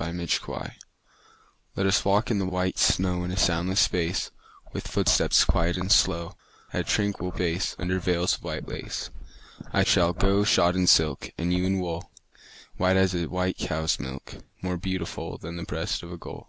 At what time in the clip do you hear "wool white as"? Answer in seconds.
11.80-13.12